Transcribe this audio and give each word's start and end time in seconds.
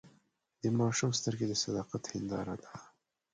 د 0.61 0.63
ماشوم 0.79 1.11
سترګې 1.19 1.45
د 1.49 1.53
صداقت 1.63 2.03
هنداره 2.13 2.55
ده. 2.63 2.71